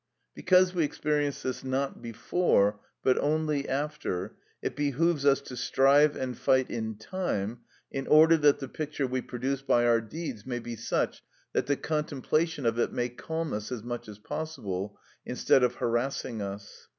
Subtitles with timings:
[0.33, 6.35] Because we experience this not before, but only after, it behoves us to strive and
[6.35, 7.59] fight in time,
[7.91, 11.21] in order that the picture we produce by our deeds may be such
[11.53, 16.41] that the contemplation of it may calm us as much as possible, instead of harassing
[16.41, 16.87] us.